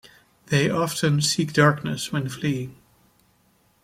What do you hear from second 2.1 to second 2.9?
when fleeing.